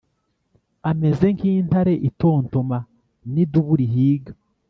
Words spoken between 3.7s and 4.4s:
rihiga